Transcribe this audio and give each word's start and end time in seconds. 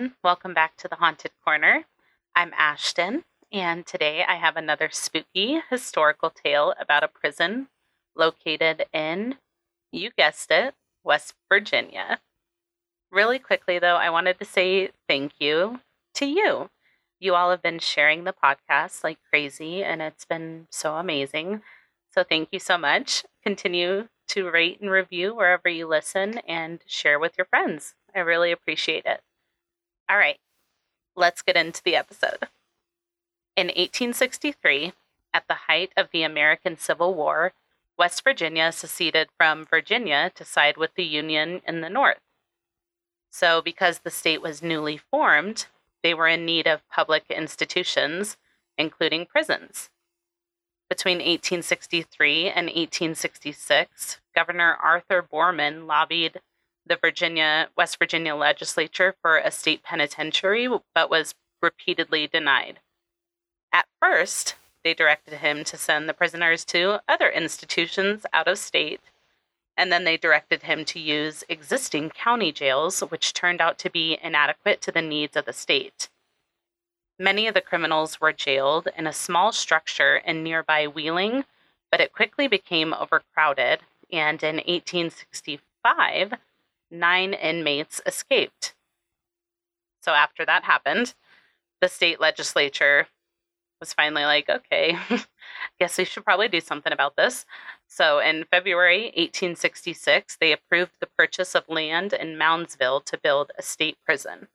Everyone, 0.00 0.16
welcome 0.24 0.54
back 0.54 0.78
to 0.78 0.88
the 0.88 0.96
Haunted 0.96 1.32
Corner. 1.44 1.84
I'm 2.34 2.54
Ashton, 2.56 3.22
and 3.52 3.84
today 3.84 4.24
I 4.26 4.36
have 4.36 4.56
another 4.56 4.88
spooky 4.90 5.60
historical 5.68 6.30
tale 6.30 6.72
about 6.80 7.04
a 7.04 7.08
prison 7.08 7.68
located 8.16 8.86
in, 8.94 9.34
you 9.92 10.08
guessed 10.16 10.50
it, 10.50 10.74
West 11.04 11.34
Virginia. 11.50 12.20
Really 13.12 13.38
quickly, 13.38 13.78
though, 13.78 13.96
I 13.96 14.08
wanted 14.08 14.38
to 14.38 14.46
say 14.46 14.88
thank 15.06 15.32
you 15.38 15.80
to 16.14 16.24
you. 16.24 16.70
You 17.18 17.34
all 17.34 17.50
have 17.50 17.60
been 17.60 17.78
sharing 17.78 18.24
the 18.24 18.32
podcast 18.32 19.04
like 19.04 19.18
crazy, 19.28 19.84
and 19.84 20.00
it's 20.00 20.24
been 20.24 20.66
so 20.70 20.94
amazing. 20.94 21.60
So, 22.10 22.24
thank 22.24 22.48
you 22.52 22.58
so 22.58 22.78
much. 22.78 23.24
Continue 23.44 24.08
to 24.28 24.50
rate 24.50 24.80
and 24.80 24.90
review 24.90 25.34
wherever 25.34 25.68
you 25.68 25.86
listen 25.86 26.38
and 26.48 26.80
share 26.86 27.18
with 27.18 27.36
your 27.36 27.44
friends. 27.44 27.92
I 28.14 28.20
really 28.20 28.50
appreciate 28.50 29.04
it. 29.04 29.20
All 30.10 30.18
right, 30.18 30.40
let's 31.14 31.40
get 31.40 31.56
into 31.56 31.82
the 31.84 31.94
episode. 31.94 32.48
In 33.54 33.68
1863, 33.68 34.92
at 35.32 35.44
the 35.46 35.54
height 35.68 35.92
of 35.96 36.08
the 36.12 36.24
American 36.24 36.76
Civil 36.76 37.14
War, 37.14 37.52
West 37.96 38.24
Virginia 38.24 38.72
seceded 38.72 39.28
from 39.36 39.64
Virginia 39.64 40.32
to 40.34 40.44
side 40.44 40.76
with 40.76 40.96
the 40.96 41.04
Union 41.04 41.62
in 41.64 41.80
the 41.80 41.88
North. 41.88 42.18
So, 43.30 43.62
because 43.62 44.00
the 44.00 44.10
state 44.10 44.42
was 44.42 44.64
newly 44.64 44.96
formed, 44.96 45.66
they 46.02 46.12
were 46.12 46.26
in 46.26 46.44
need 46.44 46.66
of 46.66 46.88
public 46.88 47.22
institutions, 47.30 48.36
including 48.76 49.26
prisons. 49.26 49.90
Between 50.88 51.18
1863 51.18 52.48
and 52.48 52.66
1866, 52.66 54.20
Governor 54.34 54.76
Arthur 54.82 55.22
Boreman 55.22 55.86
lobbied 55.86 56.40
the 56.90 56.96
Virginia 57.00 57.68
West 57.76 57.98
Virginia 58.00 58.34
legislature 58.34 59.14
for 59.22 59.38
a 59.38 59.52
state 59.52 59.84
penitentiary 59.84 60.68
but 60.92 61.08
was 61.08 61.36
repeatedly 61.62 62.26
denied. 62.26 62.80
At 63.72 63.86
first, 64.02 64.56
they 64.82 64.92
directed 64.92 65.34
him 65.34 65.62
to 65.64 65.76
send 65.76 66.08
the 66.08 66.14
prisoners 66.14 66.64
to 66.66 67.00
other 67.08 67.30
institutions 67.30 68.26
out 68.32 68.48
of 68.48 68.58
state, 68.58 69.00
and 69.76 69.92
then 69.92 70.02
they 70.02 70.16
directed 70.16 70.64
him 70.64 70.84
to 70.86 70.98
use 70.98 71.44
existing 71.48 72.10
county 72.10 72.50
jails, 72.50 73.00
which 73.02 73.34
turned 73.34 73.60
out 73.60 73.78
to 73.78 73.90
be 73.90 74.18
inadequate 74.20 74.80
to 74.82 74.90
the 74.90 75.00
needs 75.00 75.36
of 75.36 75.44
the 75.44 75.52
state. 75.52 76.08
Many 77.20 77.46
of 77.46 77.54
the 77.54 77.60
criminals 77.60 78.20
were 78.20 78.32
jailed 78.32 78.88
in 78.98 79.06
a 79.06 79.12
small 79.12 79.52
structure 79.52 80.16
in 80.16 80.42
nearby 80.42 80.88
Wheeling, 80.88 81.44
but 81.92 82.00
it 82.00 82.12
quickly 82.12 82.48
became 82.48 82.92
overcrowded, 82.94 83.80
and 84.10 84.42
in 84.42 84.56
1865, 84.56 86.34
nine 86.90 87.32
inmates 87.34 88.00
escaped. 88.06 88.74
So, 90.02 90.12
after 90.12 90.44
that 90.46 90.64
happened, 90.64 91.14
the 91.80 91.88
state 91.88 92.20
legislature 92.20 93.06
was 93.80 93.94
finally 93.94 94.24
like, 94.24 94.48
okay, 94.48 94.96
I 95.08 95.24
guess 95.80 95.98
we 95.98 96.04
should 96.04 96.24
probably 96.24 96.48
do 96.48 96.60
something 96.60 96.92
about 96.92 97.16
this. 97.16 97.46
So 97.88 98.18
in 98.20 98.44
February 98.44 99.04
1866, 99.16 100.36
they 100.38 100.52
approved 100.52 100.92
the 101.00 101.08
purchase 101.18 101.54
of 101.54 101.68
land 101.68 102.12
in 102.12 102.36
Moundsville 102.36 103.04
to 103.06 103.18
build 103.18 103.50
a 103.58 103.62
state 103.62 103.96
prison. 104.04 104.48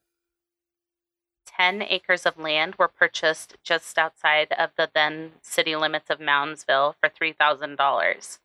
10 1.47 1.81
acres 1.81 2.25
of 2.25 2.37
land 2.37 2.75
were 2.77 2.87
purchased 2.87 3.55
just 3.63 3.97
outside 3.97 4.51
of 4.57 4.71
the 4.77 4.89
then 4.93 5.31
city 5.41 5.75
limits 5.75 6.09
of 6.09 6.19
Moundsville 6.19 6.95
for 6.99 7.09
$3,000. 7.09 8.39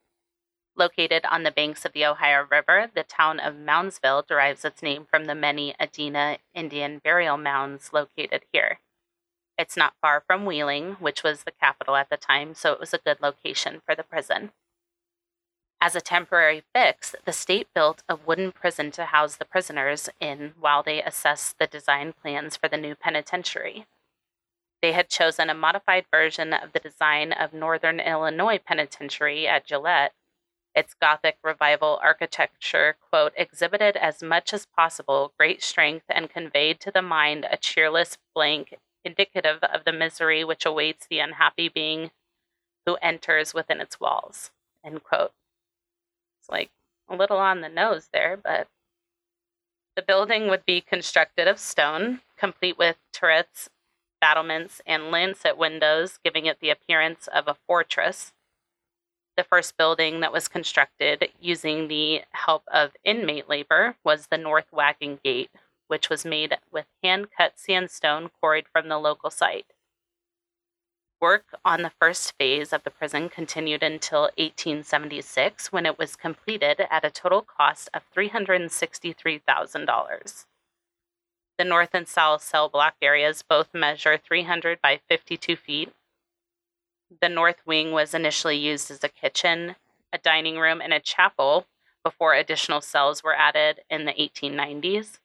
Located 0.81 1.27
on 1.31 1.43
the 1.43 1.51
banks 1.51 1.85
of 1.85 1.93
the 1.93 2.07
Ohio 2.07 2.47
River, 2.51 2.91
the 2.95 3.03
town 3.03 3.39
of 3.39 3.53
Moundsville 3.53 4.27
derives 4.27 4.65
its 4.65 4.83
name 4.83 5.05
from 5.05 5.27
the 5.27 5.35
many 5.35 5.75
Adena 5.79 6.39
Indian 6.55 7.03
burial 7.05 7.37
mounds 7.37 7.93
located 7.93 8.47
here. 8.51 8.81
It's 9.59 9.77
not 9.77 9.93
far 10.01 10.23
from 10.27 10.47
Wheeling, 10.47 10.93
which 10.93 11.23
was 11.23 11.45
the 11.45 11.53
capital 11.53 11.97
at 11.97 12.09
the 12.09 12.17
time, 12.17 12.55
so 12.55 12.73
it 12.73 12.81
was 12.81 12.95
a 12.95 12.99
good 12.99 13.21
location 13.21 13.83
for 13.85 13.95
the 13.95 14.03
prison. 14.03 14.53
As 15.83 15.95
a 15.95 16.01
temporary 16.01 16.63
fix, 16.75 17.15
the 17.27 17.33
state 17.33 17.67
built 17.75 18.03
a 18.09 18.17
wooden 18.17 18.51
prison 18.51 18.91
to 18.93 19.05
house 19.05 19.37
the 19.37 19.45
prisoners 19.45 20.09
in 20.19 20.55
while 20.59 20.83
they 20.83 21.03
assessed 21.03 21.59
the 21.59 21.67
design 21.67 22.15
plans 22.23 22.57
for 22.57 22.69
the 22.69 22.79
new 22.79 22.95
penitentiary. 22.95 23.85
They 24.81 24.93
had 24.93 25.11
chosen 25.11 25.51
a 25.51 25.55
modified 25.55 26.07
version 26.11 26.55
of 26.55 26.73
the 26.73 26.81
design 26.81 27.35
of 27.35 27.53
Northern 27.53 28.01
Illinois 28.01 28.59
Penitentiary 28.59 29.47
at 29.47 29.67
Joliet. 29.67 30.12
Its 30.75 30.94
Gothic 30.94 31.36
revival 31.42 31.98
architecture, 32.03 32.97
quote, 33.00 33.32
exhibited 33.36 33.97
as 33.97 34.22
much 34.22 34.53
as 34.53 34.66
possible 34.66 35.32
great 35.36 35.62
strength 35.62 36.06
and 36.08 36.31
conveyed 36.31 36.78
to 36.81 36.91
the 36.91 37.03
mind 37.03 37.47
a 37.50 37.56
cheerless 37.56 38.19
blank 38.34 38.75
indicative 39.04 39.62
of 39.64 39.84
the 39.84 39.92
misery 39.92 40.44
which 40.44 40.64
awaits 40.64 41.06
the 41.06 41.19
unhappy 41.19 41.69
being 41.69 42.10
who 42.86 42.97
enters 42.97 43.53
within 43.53 43.81
its 43.81 43.98
walls. 43.98 44.53
End 44.84 45.03
quote. 45.03 45.32
It's 46.41 46.48
like 46.48 46.70
a 47.08 47.16
little 47.16 47.38
on 47.38 47.60
the 47.60 47.69
nose 47.69 48.08
there, 48.12 48.37
but 48.37 48.69
the 49.97 50.02
building 50.02 50.48
would 50.48 50.64
be 50.64 50.81
constructed 50.81 51.48
of 51.48 51.58
stone, 51.58 52.20
complete 52.37 52.78
with 52.78 52.97
turrets, 53.12 53.69
battlements, 54.20 54.81
and 54.87 55.10
lancet 55.10 55.58
windows, 55.58 56.19
giving 56.22 56.47
it 56.47 56.60
the 56.60 56.70
appearance 56.70 57.26
of 57.26 57.48
a 57.48 57.56
fortress. 57.66 58.32
The 59.37 59.45
first 59.45 59.77
building 59.77 60.21
that 60.21 60.33
was 60.33 60.49
constructed 60.49 61.29
using 61.41 61.89
the 61.89 62.23
help 62.33 62.65
of 62.73 62.93
inmate 63.05 63.49
labor 63.49 63.97
was 64.05 64.27
the 64.27 64.39
North 64.39 64.73
Wagon 64.73 65.19
Gate, 65.23 65.51
which 65.89 66.11
was 66.11 66.25
made 66.25 66.59
with 66.71 66.87
hand 67.03 67.29
cut 67.37 67.59
sandstone 67.59 68.31
quarried 68.41 68.67
from 68.73 68.89
the 68.89 68.99
local 68.99 69.31
site. 69.31 69.67
Work 71.21 71.55
on 71.67 71.83
the 71.83 71.93
first 72.01 72.33
phase 72.39 72.73
of 72.73 72.83
the 72.83 72.91
prison 72.91 73.29
continued 73.29 73.83
until 73.83 74.23
1876 74.39 75.71
when 75.71 75.85
it 75.85 75.99
was 75.99 76.17
completed 76.17 76.87
at 76.91 77.05
a 77.05 77.11
total 77.11 77.43
cost 77.43 77.91
of 77.93 78.05
$363,000. 78.17 80.47
The 81.59 81.65
north 81.65 81.91
and 81.93 82.09
south 82.09 82.43
cell 82.43 82.71
block 82.71 82.95
areas 83.03 83.45
both 83.47 83.75
measure 83.75 84.17
300 84.17 84.81
by 84.81 85.01
52 85.11 85.57
feet. 85.57 85.93
The 87.21 87.28
north 87.28 87.66
wing 87.66 87.93
was 87.93 88.15
initially 88.15 88.56
used 88.56 88.91
as 88.91 89.03
a 89.03 89.09
kitchen, 89.09 89.76
a 90.12 90.19
dining 90.19 90.59
room, 90.59 90.81
and 90.81 90.93
a 90.93 91.00
chapel 91.00 91.66
before 92.04 92.34
additional 92.34 92.81
cells 92.81 93.22
were 93.22 93.34
added 93.34 93.81
in 93.91 94.04
the 94.04 94.12
1890s. 94.12 95.19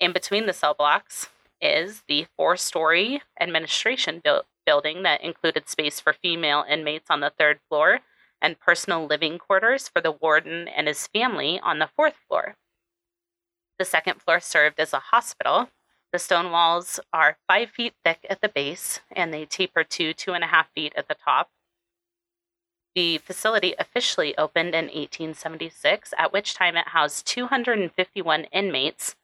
In 0.00 0.12
between 0.12 0.46
the 0.46 0.52
cell 0.52 0.74
blocks 0.74 1.28
is 1.60 2.02
the 2.08 2.26
four 2.36 2.56
story 2.56 3.22
administration 3.38 4.20
bu- 4.24 4.40
building 4.64 5.02
that 5.02 5.22
included 5.22 5.68
space 5.68 6.00
for 6.00 6.14
female 6.14 6.64
inmates 6.68 7.10
on 7.10 7.20
the 7.20 7.32
third 7.38 7.60
floor 7.68 8.00
and 8.40 8.58
personal 8.58 9.06
living 9.06 9.38
quarters 9.38 9.88
for 9.88 10.00
the 10.00 10.12
warden 10.12 10.66
and 10.68 10.88
his 10.88 11.06
family 11.06 11.60
on 11.60 11.78
the 11.78 11.90
fourth 11.94 12.16
floor. 12.26 12.56
The 13.78 13.84
second 13.84 14.22
floor 14.22 14.40
served 14.40 14.80
as 14.80 14.92
a 14.92 15.00
hospital. 15.00 15.68
The 16.12 16.18
stone 16.18 16.50
walls 16.50 16.98
are 17.12 17.38
five 17.46 17.70
feet 17.70 17.94
thick 18.04 18.26
at 18.28 18.40
the 18.40 18.48
base 18.48 19.00
and 19.12 19.32
they 19.32 19.44
taper 19.44 19.84
to 19.84 20.12
two 20.12 20.32
and 20.32 20.42
a 20.42 20.48
half 20.48 20.68
feet 20.74 20.92
at 20.96 21.08
the 21.08 21.14
top. 21.14 21.50
The 22.96 23.18
facility 23.18 23.74
officially 23.78 24.36
opened 24.36 24.74
in 24.74 24.86
1876, 24.86 26.12
at 26.18 26.32
which 26.32 26.54
time 26.54 26.76
it 26.76 26.88
housed 26.88 27.26
251 27.26 28.44
inmates 28.44 29.14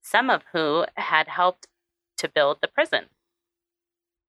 some 0.00 0.30
of 0.30 0.44
who 0.52 0.86
had 0.96 1.28
helped 1.28 1.66
to 2.16 2.28
build 2.28 2.58
the 2.60 2.68
prison. 2.68 3.06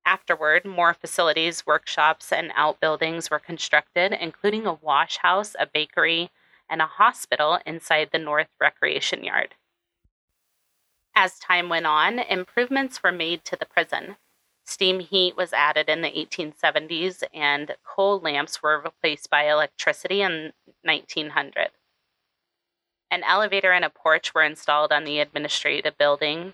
Afterward, 0.05 0.65
more 0.65 0.95
facilities, 0.95 1.67
workshops, 1.67 2.33
and 2.33 2.51
outbuildings 2.55 3.29
were 3.29 3.39
constructed, 3.39 4.11
including 4.11 4.65
a 4.65 4.73
wash 4.73 5.17
house, 5.17 5.55
a 5.59 5.67
bakery, 5.67 6.31
and 6.67 6.81
a 6.81 6.87
hospital 6.87 7.59
inside 7.65 8.09
the 8.11 8.17
North 8.17 8.49
Recreation 8.59 9.23
Yard. 9.23 9.53
As 11.21 11.37
time 11.37 11.67
went 11.67 11.85
on, 11.85 12.19
improvements 12.19 13.03
were 13.03 13.11
made 13.11 13.43
to 13.43 13.57
the 13.57 13.65
prison. 13.65 14.15
Steam 14.65 15.01
heat 15.01 15.35
was 15.35 15.51
added 15.51 15.89
in 15.89 16.01
the 16.01 16.09
1870s, 16.09 17.23
and 17.33 17.75
coal 17.83 18.21
lamps 18.21 18.63
were 18.63 18.79
replaced 18.79 19.29
by 19.29 19.51
electricity 19.51 20.21
in 20.21 20.53
1900. 20.83 21.71
An 23.11 23.23
elevator 23.23 23.73
and 23.73 23.83
a 23.83 23.89
porch 23.89 24.33
were 24.33 24.43
installed 24.43 24.93
on 24.93 25.03
the 25.03 25.19
administrative 25.19 25.97
building. 25.97 26.53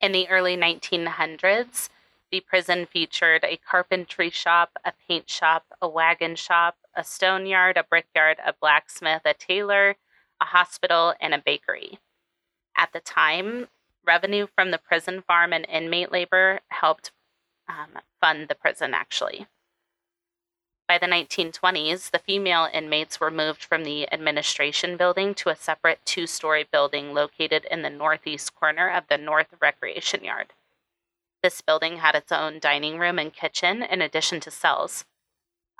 In 0.00 0.10
the 0.10 0.28
early 0.28 0.56
1900s, 0.56 1.90
the 2.32 2.40
prison 2.40 2.84
featured 2.84 3.44
a 3.44 3.58
carpentry 3.58 4.30
shop, 4.30 4.72
a 4.84 4.92
paint 5.06 5.30
shop, 5.30 5.66
a 5.80 5.86
wagon 5.86 6.34
shop, 6.34 6.78
a 6.96 7.04
stone 7.04 7.46
yard, 7.46 7.76
a 7.76 7.84
brickyard, 7.84 8.38
a 8.44 8.52
blacksmith, 8.52 9.22
a 9.24 9.34
tailor, 9.34 9.94
a 10.40 10.46
hospital, 10.46 11.14
and 11.20 11.32
a 11.32 11.38
bakery. 11.38 12.00
At 12.76 12.92
the 12.92 13.00
time, 13.00 13.68
revenue 14.04 14.46
from 14.46 14.70
the 14.70 14.78
prison 14.78 15.22
farm 15.22 15.52
and 15.52 15.66
inmate 15.68 16.12
labor 16.12 16.60
helped 16.68 17.12
um, 17.68 18.00
fund 18.20 18.48
the 18.48 18.54
prison, 18.54 18.94
actually. 18.94 19.46
By 20.86 20.98
the 20.98 21.06
1920s, 21.06 22.10
the 22.10 22.18
female 22.18 22.68
inmates 22.72 23.18
were 23.18 23.30
moved 23.30 23.64
from 23.64 23.84
the 23.84 24.12
administration 24.12 24.98
building 24.98 25.34
to 25.36 25.48
a 25.48 25.56
separate 25.56 26.04
two 26.04 26.26
story 26.26 26.68
building 26.70 27.14
located 27.14 27.66
in 27.70 27.82
the 27.82 27.90
northeast 27.90 28.54
corner 28.54 28.90
of 28.90 29.04
the 29.08 29.16
North 29.16 29.54
Recreation 29.60 30.22
Yard. 30.22 30.52
This 31.42 31.62
building 31.62 31.98
had 31.98 32.14
its 32.14 32.32
own 32.32 32.58
dining 32.58 32.98
room 32.98 33.18
and 33.18 33.32
kitchen, 33.32 33.82
in 33.82 34.02
addition 34.02 34.40
to 34.40 34.50
cells. 34.50 35.06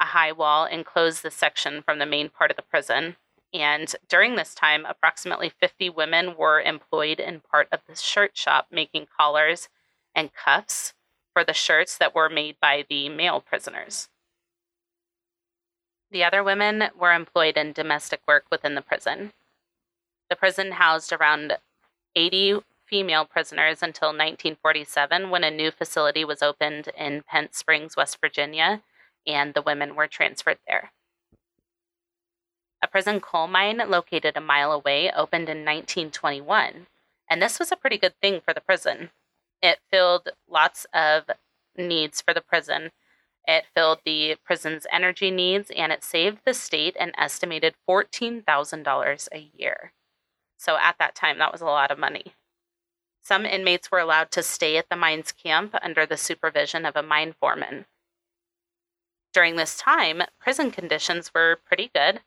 A 0.01 0.07
high 0.07 0.33
wall 0.33 0.65
enclosed 0.65 1.23
the 1.23 1.31
section 1.31 1.83
from 1.83 1.99
the 1.99 2.07
main 2.07 2.31
part 2.31 2.51
of 2.51 2.57
the 2.57 2.63
prison, 2.63 3.17
and 3.55 3.95
during 4.09 4.35
this 4.35 4.53
time, 4.53 4.85
approximately 4.85 5.49
50 5.49 5.89
women 5.91 6.37
were 6.37 6.61
employed 6.61 7.21
in 7.21 7.41
part 7.41 7.69
of 7.71 7.81
the 7.87 7.95
shirt 7.95 8.37
shop 8.37 8.67
making 8.73 9.07
collars 9.17 9.69
and 10.13 10.35
cuffs 10.35 10.93
for 11.33 11.45
the 11.45 11.53
shirts 11.53 11.97
that 11.97 12.15
were 12.15 12.29
made 12.29 12.57
by 12.61 12.85
the 12.89 13.09
male 13.09 13.41
prisoners. 13.41 14.09
The 16.11 16.25
other 16.25 16.43
women 16.43 16.85
were 16.99 17.13
employed 17.13 17.57
in 17.57 17.73
domestic 17.73 18.21
work 18.27 18.45
within 18.51 18.75
the 18.75 18.83
prison. 18.83 19.33
The 20.29 20.37
prison 20.37 20.73
housed 20.73 21.13
around 21.13 21.59
80 22.17 22.61
female 22.87 23.25
prisoners 23.25 23.83
until 23.83 24.09
1947 24.09 25.31
when 25.31 25.45
a 25.45 25.51
new 25.51 25.71
facility 25.71 26.25
was 26.25 26.43
opened 26.43 26.89
in 26.99 27.23
Pence 27.23 27.59
Springs, 27.59 27.97
West 27.97 28.19
Virginia, 28.21 28.83
and 29.27 29.55
the 29.55 29.63
women 29.63 29.95
were 29.95 30.07
transferred 30.07 30.59
there. 30.67 30.93
A 32.85 32.87
prison 32.87 33.19
coal 33.19 33.47
mine 33.47 33.81
located 33.89 34.37
a 34.37 34.43
mile 34.43 34.71
away 34.71 35.11
opened 35.11 35.49
in 35.49 35.65
1921, 35.65 36.87
and 37.31 37.41
this 37.41 37.59
was 37.59 37.73
a 37.73 37.77
pretty 37.77 37.97
good 37.97 38.13
thing 38.21 38.43
for 38.43 38.53
the 38.53 38.61
prison. 38.61 39.09
It 39.63 39.79
filled 39.91 40.29
lots 40.47 40.85
of 40.93 41.31
needs 41.79 42.21
for 42.21 42.35
the 42.35 42.43
prison. 42.43 42.93
It 43.49 43.65
filled 43.75 44.01
the 44.05 44.37
prison's 44.45 44.87
energy 44.93 45.31
needs 45.31 45.71
and 45.75 45.93
it 45.93 46.05
saved 46.05 46.41
the 46.45 46.53
state 46.53 46.95
an 47.01 47.13
estimated 47.17 47.75
$14,000 47.89 49.29
a 49.33 49.51
year. 49.57 49.95
So 50.59 50.77
at 50.77 50.97
that 50.99 51.15
time, 51.15 51.39
that 51.39 51.53
was 51.53 51.63
a 51.63 51.65
lot 51.65 51.91
of 51.91 51.99
money. 51.99 52.35
Some 53.23 53.47
inmates 53.47 53.91
were 53.91 53.99
allowed 53.99 54.31
to 54.33 54.43
stay 54.43 54.77
at 54.77 54.91
the 54.91 54.97
mine's 54.97 55.33
camp 55.33 55.75
under 55.81 56.05
the 56.05 56.19
supervision 56.19 56.85
of 56.85 56.97
a 56.97 57.03
mine 57.03 57.35
foreman. 57.41 57.87
During 59.33 59.57
this 59.57 59.79
time, 59.79 60.21
prison 60.39 60.71
conditions 60.71 61.33
were 61.33 61.59
pretty 61.65 61.91
good 61.95 62.21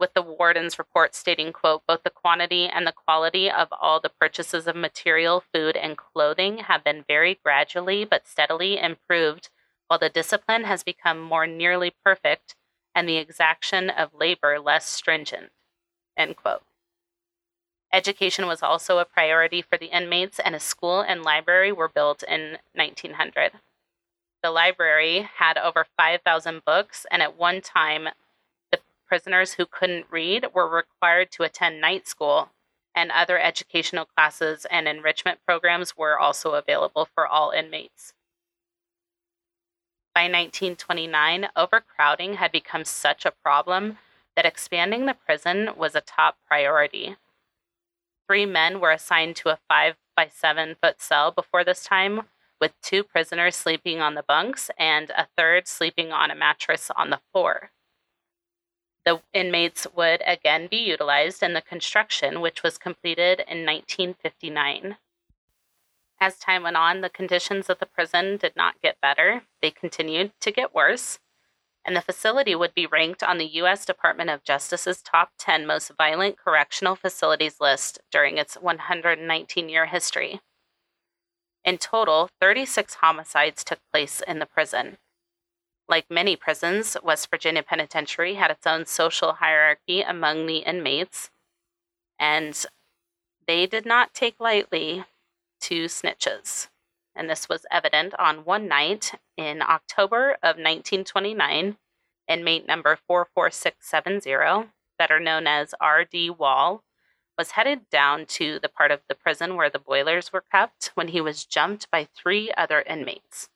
with 0.00 0.14
the 0.14 0.22
warden's 0.22 0.78
report 0.78 1.14
stating, 1.14 1.52
quote, 1.52 1.82
both 1.86 2.02
the 2.02 2.10
quantity 2.10 2.66
and 2.66 2.86
the 2.86 2.92
quality 2.92 3.50
of 3.50 3.68
all 3.70 4.00
the 4.00 4.08
purchases 4.08 4.66
of 4.66 4.74
material, 4.74 5.44
food, 5.52 5.76
and 5.76 5.96
clothing 5.96 6.58
have 6.58 6.82
been 6.82 7.04
very 7.06 7.38
gradually 7.44 8.04
but 8.04 8.26
steadily 8.26 8.80
improved, 8.80 9.50
while 9.86 9.98
the 9.98 10.08
discipline 10.08 10.64
has 10.64 10.82
become 10.82 11.20
more 11.20 11.46
nearly 11.46 11.92
perfect 12.04 12.56
and 12.94 13.08
the 13.08 13.18
exaction 13.18 13.90
of 13.90 14.14
labor 14.14 14.58
less 14.58 14.86
stringent, 14.86 15.50
end 16.16 16.36
quote. 16.36 16.62
Education 17.92 18.46
was 18.46 18.62
also 18.62 18.98
a 18.98 19.04
priority 19.04 19.62
for 19.62 19.76
the 19.76 19.86
inmates, 19.86 20.38
and 20.38 20.54
a 20.54 20.60
school 20.60 21.00
and 21.00 21.22
library 21.22 21.72
were 21.72 21.88
built 21.88 22.22
in 22.22 22.58
1900. 22.74 23.52
The 24.42 24.50
library 24.50 25.28
had 25.38 25.58
over 25.58 25.84
5,000 25.96 26.64
books, 26.64 27.04
and 27.10 27.20
at 27.20 27.36
one 27.36 27.60
time, 27.60 28.08
prisoners 29.10 29.54
who 29.54 29.66
couldn't 29.66 30.06
read 30.08 30.46
were 30.54 30.68
required 30.68 31.32
to 31.32 31.42
attend 31.42 31.80
night 31.80 32.06
school, 32.06 32.50
and 32.94 33.10
other 33.10 33.40
educational 33.40 34.04
classes 34.04 34.68
and 34.70 34.86
enrichment 34.86 35.40
programs 35.44 35.96
were 35.96 36.16
also 36.16 36.52
available 36.52 37.08
for 37.12 37.26
all 37.26 37.50
inmates. 37.50 38.14
By 40.14 40.22
1929, 40.22 41.48
overcrowding 41.56 42.34
had 42.34 42.52
become 42.52 42.84
such 42.84 43.26
a 43.26 43.32
problem 43.32 43.98
that 44.36 44.46
expanding 44.46 45.06
the 45.06 45.14
prison 45.14 45.70
was 45.76 45.96
a 45.96 46.00
top 46.00 46.36
priority. 46.46 47.16
Three 48.28 48.46
men 48.46 48.78
were 48.78 48.92
assigned 48.92 49.34
to 49.36 49.48
a 49.48 49.58
five 49.68 49.96
by 50.16 50.28
seven 50.28 50.76
foot 50.80 51.00
cell 51.00 51.32
before 51.32 51.64
this 51.64 51.82
time, 51.82 52.28
with 52.60 52.80
two 52.80 53.02
prisoners 53.02 53.56
sleeping 53.56 54.00
on 54.00 54.14
the 54.14 54.22
bunks 54.22 54.70
and 54.78 55.10
a 55.10 55.26
third 55.36 55.66
sleeping 55.66 56.12
on 56.12 56.30
a 56.30 56.36
mattress 56.36 56.92
on 56.94 57.10
the 57.10 57.20
floor. 57.32 57.72
The 59.04 59.22
inmates 59.32 59.86
would 59.94 60.22
again 60.26 60.66
be 60.70 60.76
utilized 60.76 61.42
in 61.42 61.54
the 61.54 61.62
construction, 61.62 62.40
which 62.40 62.62
was 62.62 62.76
completed 62.76 63.40
in 63.40 63.64
1959. 63.64 64.96
As 66.20 66.38
time 66.38 66.64
went 66.64 66.76
on, 66.76 67.00
the 67.00 67.08
conditions 67.08 67.70
of 67.70 67.78
the 67.78 67.86
prison 67.86 68.36
did 68.36 68.54
not 68.54 68.82
get 68.82 69.00
better, 69.00 69.42
they 69.62 69.70
continued 69.70 70.32
to 70.40 70.52
get 70.52 70.74
worse, 70.74 71.18
and 71.82 71.96
the 71.96 72.02
facility 72.02 72.54
would 72.54 72.74
be 72.74 72.86
ranked 72.86 73.22
on 73.22 73.38
the 73.38 73.46
U.S. 73.46 73.86
Department 73.86 74.28
of 74.28 74.44
Justice's 74.44 75.00
top 75.00 75.30
10 75.38 75.66
most 75.66 75.92
violent 75.96 76.36
correctional 76.36 76.94
facilities 76.94 77.58
list 77.58 78.00
during 78.10 78.36
its 78.36 78.54
119 78.54 79.68
year 79.70 79.86
history. 79.86 80.40
In 81.64 81.78
total, 81.78 82.28
36 82.38 82.94
homicides 82.94 83.64
took 83.64 83.78
place 83.92 84.22
in 84.26 84.38
the 84.38 84.46
prison. 84.46 84.98
Like 85.90 86.08
many 86.08 86.36
prisons, 86.36 86.96
West 87.02 87.28
Virginia 87.30 87.64
Penitentiary 87.64 88.34
had 88.34 88.52
its 88.52 88.64
own 88.64 88.86
social 88.86 89.32
hierarchy 89.32 90.02
among 90.02 90.46
the 90.46 90.58
inmates, 90.58 91.30
and 92.16 92.64
they 93.48 93.66
did 93.66 93.84
not 93.84 94.14
take 94.14 94.38
lightly 94.38 95.04
to 95.62 95.86
snitches. 95.86 96.68
And 97.16 97.28
this 97.28 97.48
was 97.48 97.66
evident 97.72 98.14
on 98.20 98.44
one 98.44 98.68
night 98.68 99.14
in 99.36 99.62
October 99.62 100.34
of 100.44 100.54
1929. 100.56 101.76
Inmate 102.28 102.68
number 102.68 102.96
44670, 103.08 104.70
better 104.96 105.18
known 105.18 105.48
as 105.48 105.74
R.D. 105.80 106.30
Wall, 106.30 106.84
was 107.36 107.52
headed 107.52 107.90
down 107.90 108.26
to 108.26 108.60
the 108.60 108.68
part 108.68 108.92
of 108.92 109.00
the 109.08 109.16
prison 109.16 109.56
where 109.56 109.70
the 109.70 109.80
boilers 109.80 110.32
were 110.32 110.44
kept 110.52 110.92
when 110.94 111.08
he 111.08 111.20
was 111.20 111.44
jumped 111.44 111.90
by 111.90 112.06
three 112.14 112.52
other 112.56 112.82
inmates. 112.82 113.48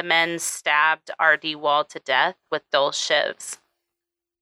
The 0.00 0.06
men 0.06 0.38
stabbed 0.38 1.10
R.D. 1.18 1.56
Wall 1.56 1.84
to 1.84 1.98
death 1.98 2.36
with 2.50 2.62
dull 2.72 2.90
shivs. 2.90 3.58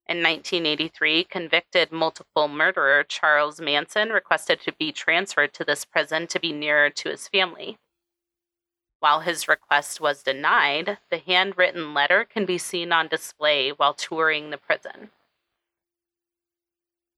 In 0.07 0.19
1983, 0.19 1.25
convicted 1.25 1.91
multiple 1.91 2.47
murderer 2.47 3.03
Charles 3.03 3.61
Manson 3.61 4.11
requested 4.11 4.61
to 4.61 4.73
be 4.79 4.93
transferred 4.93 5.53
to 5.55 5.65
this 5.65 5.85
prison 5.85 6.29
to 6.29 6.39
be 6.39 6.53
nearer 6.53 6.91
to 6.91 7.09
his 7.09 7.27
family. 7.27 7.77
While 9.01 9.23
his 9.23 9.49
request 9.49 10.01
was 10.01 10.23
denied, 10.23 10.99
the 11.11 11.19
handwritten 11.19 11.93
letter 11.93 12.25
can 12.25 12.47
be 12.47 12.59
seen 12.59 12.93
on 12.93 13.09
display 13.09 13.71
while 13.71 13.95
touring 13.95 14.51
the 14.51 14.59
prison. 14.59 15.11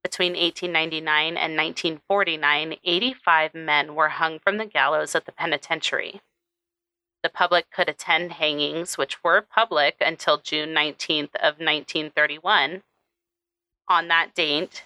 Between 0.03 0.33
1899 0.33 1.37
and 1.37 1.59
1949, 1.59 2.77
85 2.83 3.55
men 3.55 3.95
were 3.95 4.09
hung 4.09 4.39
from 4.39 4.57
the 4.57 4.65
gallows 4.65 5.15
at 5.15 5.27
the 5.27 5.33
penitentiary. 5.33 6.23
The 7.23 7.29
public 7.29 7.71
could 7.71 7.89
attend 7.89 8.33
hangings, 8.33 8.97
which 8.97 9.23
were 9.23 9.43
public 9.43 9.97
until 10.01 10.39
June 10.39 10.71
19th 10.71 11.35
of 11.37 11.59
1931. 11.59 12.83
On 13.89 14.09
that 14.09 14.35
date, 14.35 14.85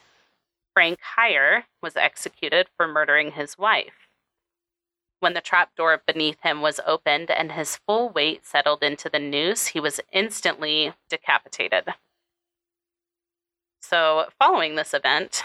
Frank 0.72 0.98
Hyer 1.16 1.66
was 1.80 1.96
executed 1.96 2.68
for 2.76 2.88
murdering 2.88 3.32
his 3.32 3.56
wife. 3.56 4.08
When 5.20 5.34
the 5.34 5.40
trap 5.40 5.76
door 5.76 6.02
beneath 6.04 6.40
him 6.42 6.60
was 6.60 6.80
opened 6.84 7.30
and 7.30 7.52
his 7.52 7.76
full 7.86 8.10
weight 8.10 8.44
settled 8.44 8.82
into 8.82 9.08
the 9.08 9.20
noose, 9.20 9.68
he 9.68 9.80
was 9.80 10.00
instantly 10.12 10.92
decapitated. 11.08 11.94
So, 13.80 14.26
following 14.38 14.74
this 14.74 14.92
event, 14.92 15.44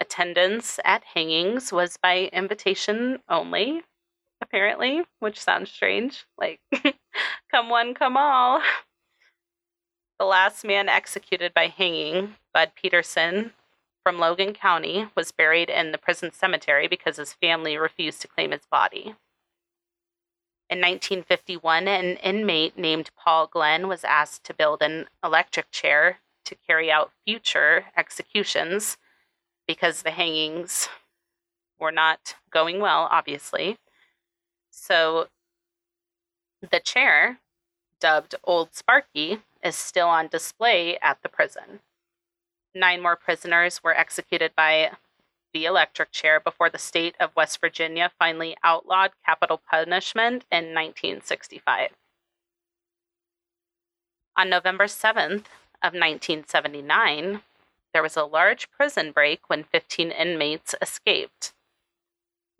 attendance 0.00 0.80
at 0.84 1.04
hangings 1.14 1.72
was 1.72 1.96
by 1.96 2.30
invitation 2.32 3.20
only 3.28 3.84
apparently, 4.46 5.02
which 5.18 5.40
sounds 5.40 5.70
strange. 5.70 6.24
Like, 6.38 6.60
come 7.50 7.68
one, 7.68 7.94
come 7.94 8.16
all. 8.16 8.62
The 10.18 10.24
last 10.24 10.64
man 10.64 10.88
executed 10.88 11.52
by 11.52 11.66
hanging, 11.66 12.36
Bud 12.54 12.72
Peterson 12.74 13.52
from 14.02 14.18
Logan 14.18 14.54
County, 14.54 15.08
was 15.16 15.32
buried 15.32 15.68
in 15.68 15.90
the 15.90 15.98
prison 15.98 16.32
cemetery 16.32 16.86
because 16.86 17.16
his 17.16 17.32
family 17.32 17.76
refused 17.76 18.22
to 18.22 18.28
claim 18.28 18.52
his 18.52 18.64
body. 18.70 19.16
In 20.68 20.78
1951, 20.78 21.88
an 21.88 22.16
inmate 22.16 22.78
named 22.78 23.10
Paul 23.16 23.48
Glenn 23.48 23.88
was 23.88 24.04
asked 24.04 24.44
to 24.44 24.54
build 24.54 24.80
an 24.80 25.06
electric 25.22 25.70
chair 25.70 26.18
to 26.44 26.54
carry 26.54 26.90
out 26.90 27.12
future 27.24 27.86
executions 27.96 28.96
because 29.66 30.02
the 30.02 30.12
hangings 30.12 30.88
were 31.78 31.92
not 31.92 32.36
going 32.50 32.80
well, 32.80 33.08
obviously. 33.10 33.78
So 34.78 35.28
the 36.60 36.80
chair, 36.80 37.40
dubbed 37.98 38.34
Old 38.44 38.74
Sparky, 38.74 39.42
is 39.64 39.74
still 39.74 40.06
on 40.06 40.28
display 40.28 40.98
at 40.98 41.22
the 41.22 41.30
prison. 41.30 41.80
Nine 42.74 43.00
more 43.00 43.16
prisoners 43.16 43.82
were 43.82 43.96
executed 43.96 44.52
by 44.54 44.92
the 45.54 45.64
electric 45.64 46.12
chair 46.12 46.38
before 46.38 46.68
the 46.68 46.78
state 46.78 47.16
of 47.18 47.34
West 47.34 47.58
Virginia 47.58 48.12
finally 48.18 48.54
outlawed 48.62 49.12
capital 49.24 49.60
punishment 49.68 50.44
in 50.52 50.74
1965. 50.74 51.90
On 54.36 54.50
November 54.50 54.84
7th 54.84 55.46
of 55.82 55.94
1979, 55.94 57.40
there 57.94 58.02
was 58.02 58.16
a 58.16 58.24
large 58.24 58.70
prison 58.70 59.10
break 59.10 59.48
when 59.48 59.64
15 59.64 60.10
inmates 60.10 60.74
escaped. 60.82 61.54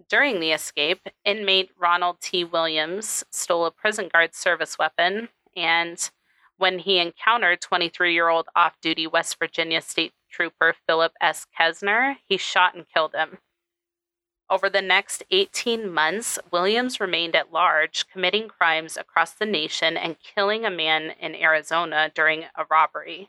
During 0.09 0.39
the 0.39 0.53
escape, 0.53 1.09
inmate 1.25 1.71
Ronald 1.77 2.21
T. 2.21 2.45
Williams 2.45 3.25
stole 3.31 3.67
a 3.67 3.73
prison 3.73 4.09
guard 4.13 4.35
service 4.35 4.79
weapon, 4.79 5.31
and 5.57 6.11
when 6.59 6.79
he 6.79 6.99
encountered 6.99 7.61
23 7.61 8.15
year 8.15 8.29
old 8.29 8.47
off 8.55 8.81
duty 8.81 9.07
West 9.07 9.37
Virginia 9.39 9.81
State 9.81 10.13
Trooper 10.31 10.75
Philip 10.87 11.13
S. 11.21 11.47
Kesner, 11.59 12.17
he 12.29 12.37
shot 12.37 12.75
and 12.75 12.87
killed 12.89 13.15
him. 13.15 13.39
Over 14.49 14.71
the 14.71 14.83
next 14.83 15.25
18 15.33 15.93
months, 15.93 16.39
Williams 16.53 17.01
remained 17.01 17.35
at 17.35 17.53
large, 17.53 18.07
committing 18.07 18.47
crimes 18.47 18.97
across 18.97 19.33
the 19.33 19.45
nation 19.45 19.97
and 19.97 20.21
killing 20.21 20.65
a 20.65 20.71
man 20.71 21.15
in 21.21 21.35
Arizona 21.35 22.13
during 22.15 22.45
a 22.55 22.65
robbery. 22.71 23.29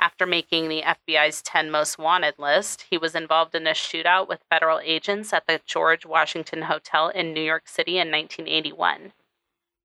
After 0.00 0.26
making 0.26 0.68
the 0.68 0.82
FBI's 0.82 1.42
10 1.42 1.70
most 1.70 1.98
wanted 1.98 2.38
list, 2.38 2.86
he 2.88 2.96
was 2.96 3.16
involved 3.16 3.54
in 3.54 3.66
a 3.66 3.72
shootout 3.72 4.28
with 4.28 4.44
federal 4.48 4.78
agents 4.78 5.32
at 5.32 5.46
the 5.48 5.60
George 5.66 6.06
Washington 6.06 6.62
Hotel 6.62 7.08
in 7.08 7.34
New 7.34 7.42
York 7.42 7.66
City 7.66 7.98
in 7.98 8.10
1981. 8.10 9.12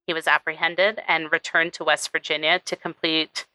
He 0.06 0.14
was 0.14 0.28
apprehended 0.28 1.02
and 1.08 1.32
returned 1.32 1.74
to 1.74 1.84
West 1.84 2.12
Virginia 2.12 2.60
to 2.60 2.76
complete 2.76 3.48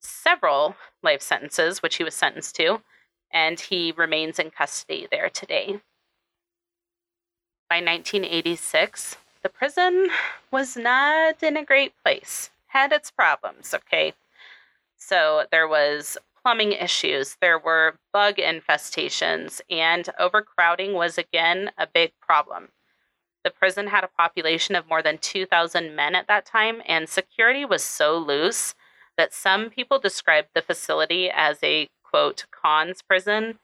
several 0.00 0.76
life 1.02 1.22
sentences, 1.22 1.82
which 1.82 1.96
he 1.96 2.04
was 2.04 2.14
sentenced 2.14 2.56
to, 2.56 2.82
and 3.30 3.58
he 3.58 3.92
remains 3.96 4.38
in 4.38 4.50
custody 4.50 5.08
there 5.10 5.30
today. 5.30 5.80
By 7.70 7.76
1986, 7.76 9.16
the 9.42 9.48
prison 9.48 10.08
was 10.50 10.76
not 10.76 11.42
in 11.42 11.56
a 11.56 11.64
great 11.64 11.94
place, 12.04 12.50
had 12.68 12.92
its 12.92 13.10
problems, 13.10 13.72
okay? 13.72 14.12
So 14.96 15.44
there 15.50 15.68
was 15.68 16.18
plumbing 16.42 16.72
issues, 16.72 17.36
there 17.40 17.58
were 17.58 17.98
bug 18.12 18.36
infestations, 18.36 19.60
and 19.70 20.08
overcrowding 20.18 20.94
was 20.94 21.18
again 21.18 21.70
a 21.76 21.86
big 21.86 22.12
problem. 22.20 22.68
The 23.44 23.50
prison 23.50 23.88
had 23.88 24.04
a 24.04 24.08
population 24.08 24.74
of 24.74 24.88
more 24.88 25.02
than 25.02 25.18
2,000 25.18 25.94
men 25.94 26.14
at 26.14 26.26
that 26.28 26.46
time, 26.46 26.82
and 26.86 27.08
security 27.08 27.64
was 27.64 27.82
so 27.82 28.16
loose 28.16 28.74
that 29.16 29.32
some 29.32 29.70
people 29.70 29.98
described 29.98 30.48
the 30.54 30.62
facility 30.62 31.30
as 31.30 31.58
a 31.62 31.88
quote, 32.02 32.46
cons 32.50 33.02
prison, 33.02 33.58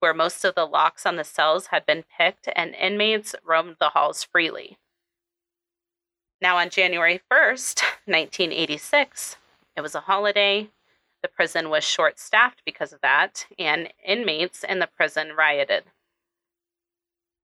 where 0.00 0.14
most 0.14 0.44
of 0.44 0.54
the 0.54 0.66
locks 0.66 1.06
on 1.06 1.16
the 1.16 1.24
cells 1.24 1.68
had 1.68 1.86
been 1.86 2.04
picked 2.18 2.48
and 2.54 2.74
inmates 2.74 3.34
roamed 3.44 3.76
the 3.80 3.90
halls 3.90 4.24
freely. 4.24 4.76
Now, 6.40 6.56
on 6.58 6.70
January 6.70 7.20
1st, 7.30 7.82
1986, 8.06 9.36
it 9.76 9.80
was 9.80 9.94
a 9.94 10.00
holiday. 10.00 10.70
The 11.22 11.28
prison 11.28 11.70
was 11.70 11.84
short 11.84 12.18
staffed 12.18 12.62
because 12.64 12.92
of 12.92 13.00
that, 13.00 13.46
and 13.58 13.92
inmates 14.04 14.62
in 14.62 14.78
the 14.78 14.86
prison 14.86 15.32
rioted. 15.36 15.84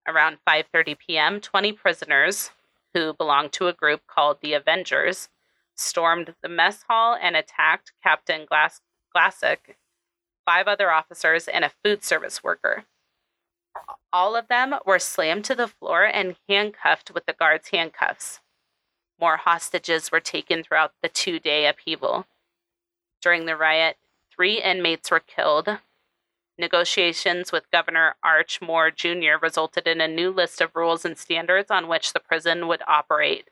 Around 0.06 0.38
5:30 0.46 0.98
p.m., 0.98 1.40
20 1.40 1.72
prisoners 1.72 2.50
who 2.94 3.12
belonged 3.12 3.52
to 3.52 3.68
a 3.68 3.72
group 3.72 4.02
called 4.06 4.38
the 4.40 4.54
Avengers 4.54 5.28
stormed 5.76 6.34
the 6.42 6.48
mess 6.48 6.84
hall 6.88 7.16
and 7.20 7.36
attacked 7.36 7.92
Captain 8.02 8.44
Glass- 8.44 8.80
Glassick 9.16 9.76
five 10.50 10.66
other 10.66 10.90
officers, 10.90 11.46
and 11.46 11.64
a 11.64 11.70
food 11.84 12.02
service 12.02 12.42
worker. 12.42 12.84
All 14.12 14.34
of 14.34 14.48
them 14.48 14.74
were 14.84 14.98
slammed 14.98 15.44
to 15.44 15.54
the 15.54 15.68
floor 15.68 16.04
and 16.04 16.34
handcuffed 16.48 17.12
with 17.12 17.24
the 17.26 17.32
guards' 17.32 17.68
handcuffs. 17.68 18.40
More 19.20 19.36
hostages 19.36 20.10
were 20.10 20.20
taken 20.20 20.62
throughout 20.62 20.94
the 21.02 21.08
two 21.08 21.38
day 21.38 21.66
upheaval. 21.66 22.26
During 23.20 23.44
the 23.44 23.56
riot, 23.56 23.98
three 24.34 24.62
inmates 24.62 25.10
were 25.10 25.20
killed. 25.20 25.68
Negotiations 26.58 27.52
with 27.52 27.70
Governor 27.70 28.16
Arch 28.22 28.60
Moore 28.62 28.90
Jr. 28.90 29.36
resulted 29.40 29.86
in 29.86 30.00
a 30.00 30.08
new 30.08 30.30
list 30.30 30.60
of 30.60 30.74
rules 30.74 31.04
and 31.04 31.18
standards 31.18 31.70
on 31.70 31.88
which 31.88 32.12
the 32.12 32.20
prison 32.20 32.66
would 32.66 32.82
operate. 32.86 33.50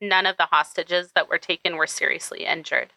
None 0.00 0.26
of 0.26 0.36
the 0.36 0.46
hostages 0.46 1.12
that 1.14 1.28
were 1.28 1.38
taken 1.38 1.76
were 1.76 1.86
seriously 1.86 2.44
injured. 2.44 2.92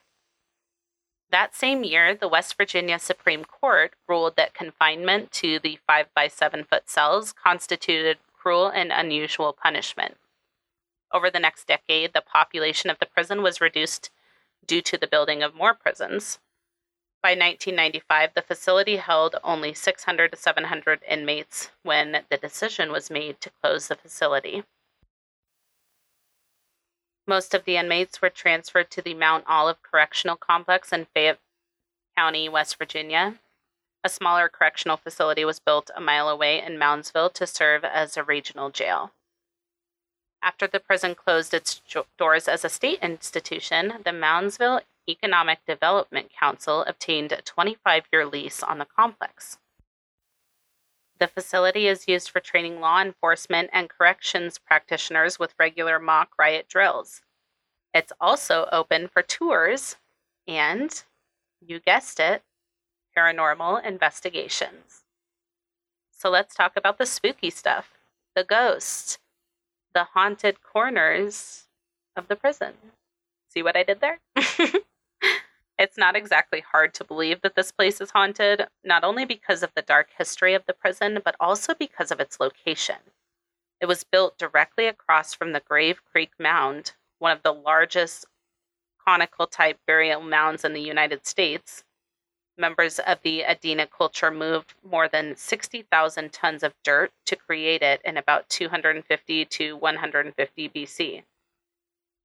That 1.31 1.55
same 1.55 1.83
year, 1.83 2.15
the 2.15 2.27
West 2.27 2.55
Virginia 2.57 2.99
Supreme 2.99 3.45
Court 3.45 3.93
ruled 4.07 4.35
that 4.35 4.53
confinement 4.53 5.31
to 5.33 5.59
the 5.59 5.79
5 5.87 6.07
by 6.15 6.27
7 6.27 6.63
foot 6.63 6.89
cells 6.89 7.31
constituted 7.31 8.17
cruel 8.33 8.67
and 8.67 8.91
unusual 8.91 9.53
punishment. 9.53 10.17
Over 11.11 11.29
the 11.29 11.39
next 11.39 11.67
decade, 11.67 12.13
the 12.13 12.21
population 12.21 12.89
of 12.89 12.99
the 12.99 13.05
prison 13.05 13.41
was 13.41 13.61
reduced 13.61 14.11
due 14.65 14.81
to 14.81 14.97
the 14.97 15.07
building 15.07 15.41
of 15.41 15.55
more 15.55 15.73
prisons. 15.73 16.39
By 17.21 17.31
1995, 17.31 18.33
the 18.33 18.41
facility 18.41 18.97
held 18.97 19.35
only 19.43 19.73
600 19.73 20.31
to 20.31 20.37
700 20.37 21.01
inmates 21.09 21.71
when 21.83 22.23
the 22.29 22.37
decision 22.37 22.91
was 22.91 23.09
made 23.09 23.41
to 23.41 23.51
close 23.61 23.87
the 23.87 23.95
facility. 23.95 24.63
Most 27.27 27.53
of 27.53 27.65
the 27.65 27.77
inmates 27.77 28.21
were 28.21 28.29
transferred 28.29 28.89
to 28.91 29.01
the 29.01 29.13
Mount 29.13 29.43
Olive 29.47 29.81
Correctional 29.83 30.37
Complex 30.37 30.93
in 30.93 31.07
Fayette 31.13 31.39
County, 32.15 32.47
West 32.47 32.77
Virginia. 32.77 33.35
A 34.03 34.09
smaller 34.09 34.47
correctional 34.47 34.97
facility 34.97 35.43
was 35.43 35.59
built 35.59 35.91
a 35.93 36.01
mile 36.01 36.29
away 36.29 36.61
in 36.63 36.77
Moundsville 36.77 37.33
to 37.33 37.45
serve 37.45 37.83
as 37.83 38.15
a 38.15 38.23
regional 38.23 38.69
jail. 38.69 39.11
After 40.41 40.67
the 40.67 40.79
prison 40.79 41.15
closed 41.15 41.53
its 41.53 41.81
doors 42.17 42.47
as 42.47 42.63
a 42.63 42.69
state 42.69 42.99
institution, 43.01 43.95
the 44.05 44.11
Moundsville 44.11 44.81
Economic 45.07 45.59
Development 45.65 46.31
Council 46.31 46.83
obtained 46.83 47.31
a 47.31 47.41
25 47.41 48.05
year 48.13 48.25
lease 48.25 48.63
on 48.63 48.77
the 48.77 48.85
complex. 48.85 49.57
The 51.19 51.27
facility 51.27 51.87
is 51.87 52.07
used 52.07 52.29
for 52.29 52.39
training 52.39 52.79
law 52.79 53.01
enforcement 53.01 53.69
and 53.73 53.89
corrections 53.89 54.57
practitioners 54.57 55.37
with 55.37 55.53
regular 55.59 55.99
mock 55.99 56.29
riot 56.39 56.67
drills. 56.69 57.21
It's 57.93 58.13
also 58.21 58.69
open 58.71 59.09
for 59.09 59.21
tours 59.21 59.97
and, 60.47 61.03
you 61.59 61.81
guessed 61.81 62.19
it, 62.19 62.43
paranormal 63.17 63.83
investigations. 63.83 65.03
So 66.11 66.29
let's 66.29 66.55
talk 66.55 66.73
about 66.77 66.97
the 66.97 67.05
spooky 67.05 67.49
stuff 67.49 67.91
the 68.35 68.43
ghosts, 68.43 69.17
the 69.93 70.05
haunted 70.05 70.61
corners 70.61 71.67
of 72.15 72.27
the 72.27 72.35
prison. 72.35 72.73
See 73.49 73.63
what 73.63 73.75
I 73.75 73.83
did 73.83 74.01
there? 74.01 74.19
It's 75.79 75.97
not 75.97 76.17
exactly 76.17 76.59
hard 76.59 76.93
to 76.95 77.05
believe 77.05 77.39
that 77.41 77.55
this 77.55 77.71
place 77.71 78.01
is 78.01 78.11
haunted, 78.11 78.67
not 78.83 79.05
only 79.05 79.23
because 79.23 79.63
of 79.63 79.71
the 79.75 79.81
dark 79.81 80.09
history 80.17 80.53
of 80.53 80.65
the 80.65 80.73
prison, 80.73 81.21
but 81.23 81.37
also 81.39 81.73
because 81.73 82.11
of 82.11 82.19
its 82.19 82.37
location. 82.37 82.97
It 83.79 83.85
was 83.85 84.03
built 84.03 84.37
directly 84.37 84.87
across 84.87 85.33
from 85.33 85.53
the 85.53 85.61
Grave 85.61 86.01
Creek 86.03 86.31
Mound, 86.37 86.95
one 87.19 87.31
of 87.31 87.43
the 87.43 87.53
largest 87.53 88.25
conical 89.07 89.47
type 89.47 89.79
burial 89.87 90.21
mounds 90.21 90.65
in 90.65 90.73
the 90.73 90.81
United 90.81 91.25
States. 91.25 91.85
Members 92.59 92.99
of 92.99 93.21
the 93.23 93.45
Adena 93.47 93.89
culture 93.89 94.29
moved 94.29 94.73
more 94.83 95.07
than 95.07 95.37
60,000 95.37 96.33
tons 96.33 96.61
of 96.61 96.73
dirt 96.83 97.13
to 97.25 97.37
create 97.37 97.81
it 97.81 98.01
in 98.03 98.17
about 98.17 98.49
250 98.49 99.45
to 99.45 99.77
150 99.77 100.69
BC. 100.69 101.23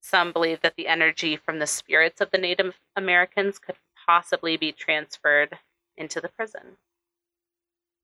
Some 0.01 0.33
believe 0.33 0.59
that 0.59 0.75
the 0.75 0.89
energy 0.89 1.37
from 1.37 1.59
the 1.59 1.65
spirits 1.65 2.19
of 2.19 2.31
the 2.31 2.37
Native 2.37 2.77
Americans 2.97 3.57
could 3.57 3.77
possibly 4.05 4.57
be 4.57 4.73
transferred 4.73 5.57
into 5.95 6.19
the 6.19 6.27
prison. 6.27 6.75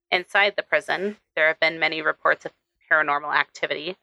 Inside 0.10 0.54
the 0.56 0.64
prison, 0.64 1.18
there 1.36 1.50
have 1.50 1.60
been 1.60 1.80
many 1.80 2.02
reports 2.02 2.46
of 2.46 2.54
paranormal 2.90 3.36
activity. 3.36 3.98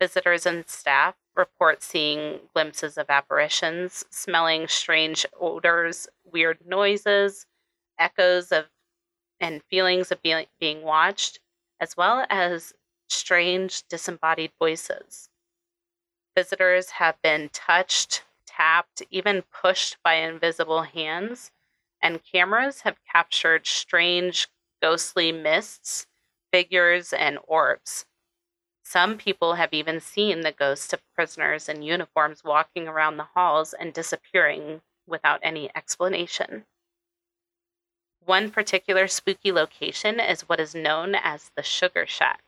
Visitors 0.00 0.44
and 0.44 0.68
staff 0.68 1.14
report 1.36 1.84
seeing 1.84 2.40
glimpses 2.52 2.98
of 2.98 3.10
apparitions, 3.10 4.04
smelling 4.10 4.66
strange 4.66 5.24
odors, 5.40 6.08
weird 6.24 6.58
noises, 6.66 7.46
echoes 8.00 8.50
of 8.50 8.66
and 9.40 9.62
feelings 9.64 10.12
of 10.12 10.22
being, 10.22 10.46
being 10.58 10.82
watched, 10.82 11.40
as 11.80 11.96
well 11.96 12.26
as 12.28 12.74
strange 13.08 13.86
disembodied 13.88 14.52
voices. 14.58 15.30
Visitors 16.36 16.90
have 16.90 17.20
been 17.22 17.48
touched, 17.50 18.24
tapped, 18.46 19.02
even 19.10 19.42
pushed 19.42 19.96
by 20.02 20.14
invisible 20.14 20.82
hands, 20.82 21.50
and 22.02 22.24
cameras 22.24 22.82
have 22.82 22.96
captured 23.10 23.66
strange, 23.66 24.48
ghostly 24.82 25.32
mists, 25.32 26.06
figures, 26.52 27.12
and 27.12 27.38
orbs. 27.46 28.06
Some 28.82 29.18
people 29.18 29.54
have 29.54 29.72
even 29.72 30.00
seen 30.00 30.40
the 30.40 30.52
ghosts 30.52 30.92
of 30.92 31.02
prisoners 31.14 31.68
in 31.68 31.82
uniforms 31.82 32.42
walking 32.44 32.88
around 32.88 33.16
the 33.16 33.28
halls 33.34 33.72
and 33.72 33.94
disappearing 33.94 34.82
without 35.06 35.40
any 35.42 35.70
explanation. 35.76 36.66
One 38.24 38.50
particular 38.50 39.08
spooky 39.08 39.52
location 39.52 40.20
is 40.20 40.48
what 40.48 40.58
is 40.58 40.74
known 40.74 41.14
as 41.14 41.50
the 41.56 41.62
Sugar 41.62 42.06
Shack. 42.06 42.42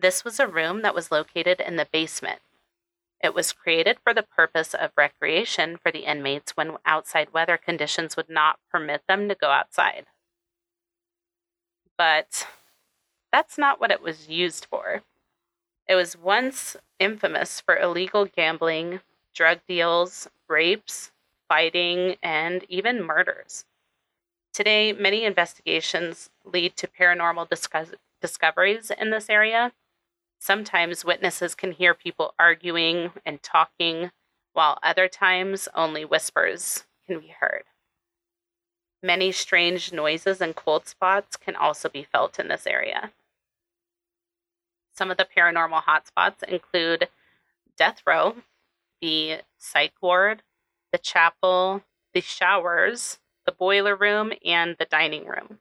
This 0.00 0.24
was 0.24 0.40
a 0.40 0.48
room 0.48 0.82
that 0.82 0.96
was 0.96 1.12
located 1.12 1.60
in 1.60 1.76
the 1.76 1.84
basement 1.84 2.42
It 3.20 3.34
was 3.34 3.52
created 3.52 4.00
for 4.00 4.14
the 4.14 4.22
purpose 4.22 4.74
of 4.74 4.92
recreation 4.96 5.78
for 5.78 5.92
the 5.92 6.06
inmates 6.06 6.56
when 6.56 6.78
outside 6.86 7.32
weather 7.32 7.58
conditions 7.58 8.16
would 8.16 8.30
not 8.30 8.60
permit 8.70 9.06
them 9.08 9.28
to 9.28 9.34
go 9.34 9.50
outside. 9.50 10.06
But 11.96 12.48
that's 13.32 13.58
not 13.58 13.80
what 13.80 13.90
it 13.92 14.02
was 14.02 14.28
used 14.28 14.66
for. 14.66 15.02
It 15.88 15.96
was 15.96 16.16
once 16.16 16.76
infamous 16.98 17.60
for 17.60 17.76
illegal 17.78 18.26
gambling, 18.26 19.00
drug 19.34 19.60
deals, 19.68 20.28
rapes, 20.48 21.12
fighting, 21.48 22.18
and 22.22 22.64
even 22.70 23.02
murders. 23.04 23.66
Today, 24.52 24.92
many 24.92 25.24
investigations 25.24 26.28
lead 26.44 26.76
to 26.76 26.88
paranormal 26.88 27.48
discuss- 27.48 27.94
discoveries 28.20 28.90
in 28.90 29.10
this 29.10 29.30
area. 29.30 29.72
Sometimes 30.40 31.04
witnesses 31.04 31.54
can 31.54 31.72
hear 31.72 31.94
people 31.94 32.34
arguing 32.38 33.12
and 33.24 33.42
talking, 33.42 34.10
while 34.52 34.78
other 34.82 35.06
times 35.06 35.68
only 35.74 36.04
whispers 36.04 36.84
can 37.06 37.20
be 37.20 37.28
heard. 37.28 37.64
Many 39.02 39.32
strange 39.32 39.92
noises 39.92 40.40
and 40.40 40.56
cold 40.56 40.86
spots 40.86 41.36
can 41.36 41.54
also 41.54 41.88
be 41.88 42.02
felt 42.02 42.38
in 42.38 42.48
this 42.48 42.66
area. 42.66 43.12
Some 44.92 45.10
of 45.10 45.16
the 45.16 45.26
paranormal 45.26 45.84
hotspots 45.84 46.42
include 46.42 47.08
death 47.76 48.02
row, 48.06 48.36
the 49.00 49.40
psych 49.56 49.94
ward, 50.02 50.42
the 50.92 50.98
chapel, 50.98 51.82
the 52.12 52.20
showers, 52.20 53.18
the 53.50 53.56
boiler 53.56 53.96
room, 53.96 54.32
and 54.44 54.76
the 54.78 54.84
dining 54.84 55.26
room. 55.26 55.58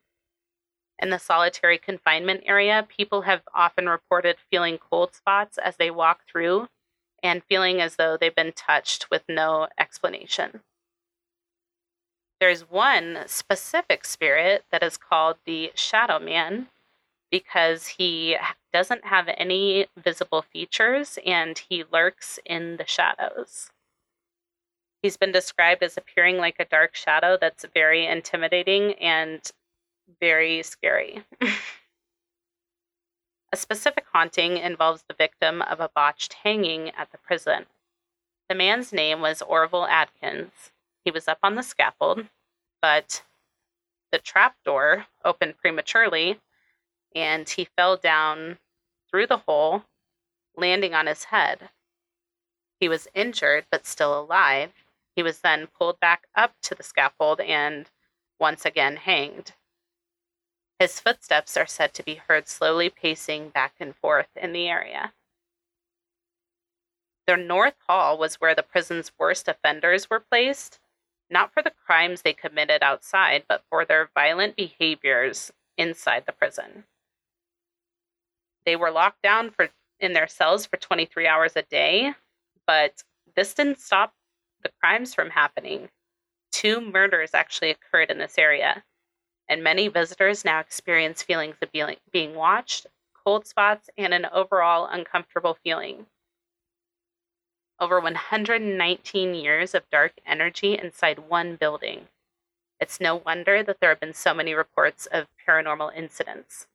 In 1.00 1.10
the 1.10 1.18
solitary 1.18 1.80
confinement 1.80 2.44
area, 2.46 2.86
people 2.88 3.24
have 3.24 3.42
often 3.52 3.90
reported 3.90 4.36
feeling 4.52 4.78
cold 4.78 5.16
spots 5.16 5.58
as 5.58 5.78
they 5.78 5.90
walk 5.90 6.22
through 6.28 6.68
and 7.24 7.44
feeling 7.44 7.82
as 7.82 7.96
though 7.96 8.16
they've 8.16 8.36
been 8.36 8.52
touched 8.52 9.10
with 9.10 9.24
no 9.28 9.68
explanation. 9.80 10.62
There's 12.40 12.70
one 12.70 13.24
specific 13.26 14.06
spirit 14.06 14.66
that 14.72 14.84
is 14.84 14.96
called 14.96 15.38
the 15.46 15.72
Shadow 15.74 16.20
Man 16.20 16.68
because 17.32 17.88
he 17.88 18.38
doesn't 18.72 19.06
have 19.06 19.28
any 19.36 19.88
visible 19.98 20.44
features 20.44 21.18
and 21.26 21.58
he 21.58 21.84
lurks 21.92 22.38
in 22.46 22.78
the 22.78 22.86
shadows. 22.86 23.72
He's 25.02 25.18
been 25.18 25.32
described 25.32 25.82
as 25.82 25.98
appearing 25.98 26.38
like 26.38 26.58
a 26.60 26.66
dark 26.66 26.96
shadow 26.96 27.38
that's 27.40 27.66
very 27.74 28.06
intimidating 28.06 28.94
and 28.96 29.42
very 30.20 30.62
scary. 30.64 31.24
a 33.54 33.58
specific 33.58 34.06
haunting 34.12 34.58
involves 34.58 35.04
the 35.08 35.14
victim 35.14 35.62
of 35.62 35.80
a 35.80 35.90
botched 35.96 36.34
hanging 36.34 36.90
at 36.98 37.12
the 37.12 37.18
prison. 37.18 37.66
The 38.50 38.56
man's 38.56 38.92
name 38.92 39.22
was 39.22 39.42
Orville 39.42 39.86
Adkins. 39.86 40.72
He 41.06 41.12
was 41.12 41.28
up 41.28 41.40
on 41.44 41.56
the 41.56 41.64
scaffold, 41.64 42.26
but 42.82 43.24
the 44.12 44.18
trap 44.18 44.56
door 44.66 45.06
opened 45.24 45.58
prematurely 45.58 46.40
and 47.16 47.48
he 47.48 47.66
fell 47.78 47.96
down 47.96 48.58
through 49.10 49.28
the 49.28 49.38
hole, 49.38 49.84
landing 50.56 50.94
on 50.94 51.08
his 51.08 51.26
head. 51.26 51.70
He 52.80 52.90
was 52.90 53.08
injured 53.14 53.66
but 53.72 53.86
still 53.86 54.20
alive. 54.20 54.72
He 55.20 55.24
was 55.24 55.42
then 55.42 55.68
pulled 55.68 56.00
back 56.00 56.28
up 56.34 56.54
to 56.62 56.74
the 56.74 56.82
scaffold 56.82 57.42
and 57.42 57.92
once 58.40 58.64
again 58.64 58.96
hanged. 58.96 59.52
His 60.80 61.02
footsteps 61.02 61.58
are 61.58 61.66
said 61.66 61.94
to 61.96 62.04
be 62.04 62.16
heard 62.16 62.48
slowly 62.48 62.90
pacing 62.90 63.50
back 63.50 63.74
and 63.82 63.94
forth 63.94 64.30
in 64.38 64.54
the 64.54 64.70
area. 64.70 65.12
The 67.28 67.36
North 67.36 67.76
Hall 67.86 68.18
was 68.18 68.36
where 68.36 68.56
the 68.56 68.64
prison's 68.64 69.12
worst 69.20 69.50
offenders 69.50 70.10
were 70.10 70.22
placed, 70.22 70.80
not 71.30 71.54
for 71.54 71.62
the 71.62 71.74
crimes 71.86 72.22
they 72.22 72.32
committed 72.32 72.82
outside, 72.82 73.44
but 73.50 73.66
for 73.70 73.84
their 73.84 74.10
violent 74.16 74.56
behaviors 74.56 75.52
inside 75.78 76.28
the 76.28 76.32
prison. 76.32 76.86
They 78.66 78.78
were 78.78 78.90
locked 78.90 79.22
down 79.22 79.52
for 79.52 79.68
in 80.00 80.14
their 80.14 80.30
cells 80.30 80.66
for 80.66 80.78
23 80.78 81.28
hours 81.28 81.58
a 81.58 81.64
day, 81.64 82.14
but 82.66 83.04
this 83.36 83.54
didn't 83.54 83.82
stop 83.82 84.14
the 84.64 84.72
crimes 84.82 85.14
from 85.14 85.32
happening. 85.32 85.90
Two 86.52 86.82
murders 86.82 87.34
actually 87.34 87.72
occurred 87.72 88.10
in 88.10 88.18
this 88.18 88.38
area, 88.38 88.84
and 89.48 89.64
many 89.64 89.88
visitors 89.88 90.44
now 90.44 90.60
experience 90.60 91.22
feelings 91.24 91.56
of 91.62 91.72
being, 91.72 91.96
being 92.12 92.36
watched, 92.36 92.88
cold 93.14 93.46
spots, 93.46 93.90
and 93.98 94.14
an 94.14 94.26
overall 94.32 94.88
uncomfortable 94.88 95.58
feeling. 95.64 96.06
Over 97.80 98.00
119 98.00 99.36
years 99.36 99.74
of 99.74 99.90
dark 99.90 100.14
energy 100.26 100.78
inside 100.78 101.30
one 101.30 101.56
building. 101.56 102.08
It's 102.80 103.00
no 103.00 103.16
wonder 103.16 103.64
that 103.64 103.80
there 103.80 103.90
have 103.90 104.00
been 104.00 104.14
so 104.14 104.34
many 104.34 104.54
reports 104.54 105.06
of 105.06 105.28
paranormal 105.48 105.96
incidents. 105.96 106.68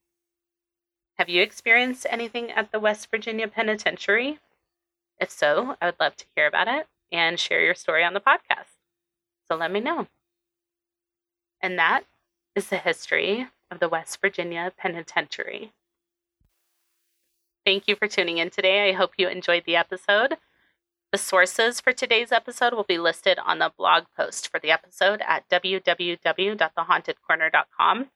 Have 1.18 1.28
you 1.28 1.42
experienced 1.42 2.06
anything 2.10 2.50
at 2.50 2.72
the 2.72 2.80
West 2.80 3.10
Virginia 3.10 3.48
Penitentiary? 3.48 4.40
If 5.20 5.30
so, 5.30 5.76
I 5.80 5.86
would 5.86 6.00
love 6.00 6.16
to 6.16 6.26
hear 6.34 6.46
about 6.46 6.68
it 6.68 6.86
and 7.14 7.38
share 7.38 7.64
your 7.64 7.74
story 7.74 8.04
on 8.04 8.12
the 8.12 8.20
podcast. 8.20 8.76
So 9.48 9.56
let 9.56 9.70
me 9.70 9.80
know. 9.80 10.08
And 11.62 11.78
that 11.78 12.04
is 12.54 12.68
the 12.68 12.76
history 12.76 13.48
of 13.70 13.80
the 13.80 13.88
West 13.88 14.20
Virginia 14.20 14.70
Penitentiary. 14.76 15.72
Thank 17.64 17.88
you 17.88 17.96
for 17.96 18.06
tuning 18.06 18.36
in 18.38 18.50
today. 18.50 18.90
I 18.90 18.92
hope 18.92 19.12
you 19.16 19.28
enjoyed 19.28 19.64
the 19.64 19.76
episode. 19.76 20.36
The 21.12 21.18
sources 21.18 21.80
for 21.80 21.92
today's 21.92 22.32
episode 22.32 22.74
will 22.74 22.84
be 22.84 22.98
listed 22.98 23.38
on 23.38 23.60
the 23.60 23.72
blog 23.78 24.04
post 24.16 24.50
for 24.50 24.60
the 24.60 24.70
episode 24.70 25.22
at 25.26 25.48
www.thehauntedcorner.com. 25.48 28.10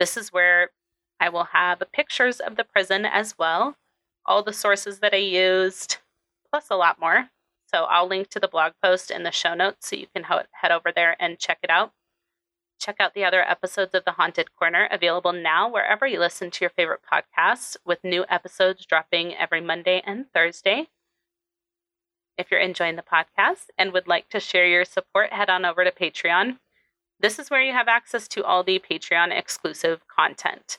This 0.00 0.16
is 0.16 0.32
where 0.32 0.70
I 1.20 1.28
will 1.28 1.44
have 1.44 1.82
pictures 1.92 2.40
of 2.40 2.56
the 2.56 2.64
prison 2.64 3.04
as 3.06 3.38
well, 3.38 3.76
all 4.26 4.42
the 4.42 4.52
sources 4.52 4.98
that 4.98 5.14
I 5.14 5.18
used, 5.18 5.98
plus 6.50 6.66
a 6.68 6.74
lot 6.74 6.98
more. 7.00 7.30
So 7.74 7.84
I'll 7.84 8.06
link 8.06 8.28
to 8.28 8.40
the 8.40 8.48
blog 8.48 8.72
post 8.82 9.10
in 9.10 9.22
the 9.22 9.30
show 9.30 9.54
notes 9.54 9.88
so 9.88 9.96
you 9.96 10.06
can 10.14 10.24
head 10.24 10.70
over 10.70 10.92
there 10.94 11.16
and 11.18 11.38
check 11.38 11.58
it 11.62 11.70
out. 11.70 11.92
Check 12.78 12.96
out 12.98 13.14
the 13.14 13.24
other 13.24 13.48
episodes 13.48 13.94
of 13.94 14.04
The 14.04 14.12
Haunted 14.12 14.54
Corner 14.56 14.88
available 14.90 15.32
now 15.32 15.70
wherever 15.70 16.06
you 16.06 16.18
listen 16.18 16.50
to 16.50 16.64
your 16.64 16.70
favorite 16.70 17.00
podcasts, 17.10 17.76
with 17.84 18.02
new 18.02 18.24
episodes 18.28 18.84
dropping 18.84 19.34
every 19.36 19.60
Monday 19.60 20.02
and 20.04 20.26
Thursday. 20.34 20.88
If 22.36 22.50
you're 22.50 22.60
enjoying 22.60 22.96
the 22.96 23.02
podcast 23.02 23.66
and 23.78 23.92
would 23.92 24.08
like 24.08 24.28
to 24.30 24.40
share 24.40 24.66
your 24.66 24.84
support, 24.84 25.32
head 25.32 25.48
on 25.48 25.64
over 25.64 25.84
to 25.84 25.92
Patreon. 25.92 26.58
This 27.20 27.38
is 27.38 27.50
where 27.50 27.62
you 27.62 27.72
have 27.72 27.88
access 27.88 28.26
to 28.28 28.42
all 28.42 28.64
the 28.64 28.80
Patreon 28.80 29.30
exclusive 29.30 30.00
content. 30.08 30.78